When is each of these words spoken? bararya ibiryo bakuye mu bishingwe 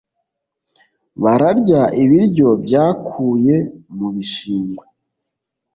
bararya 1.23 1.81
ibiryo 2.03 2.47
bakuye 2.71 3.55
mu 3.95 4.07
bishingwe 4.15 4.85